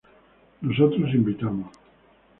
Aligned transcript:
Nosotros 0.63 1.13
invitamos 1.13 1.71